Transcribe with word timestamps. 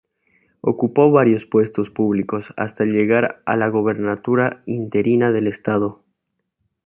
Ocupó 0.61 1.11
varios 1.11 1.45
puestos 1.45 1.91
públicos, 1.91 2.55
hasta 2.57 2.85
llegar 2.85 3.43
a 3.45 3.55
la 3.55 3.67
gubernatura 3.69 4.63
interina 4.65 5.31
del 5.31 5.45
estado. 5.45 6.01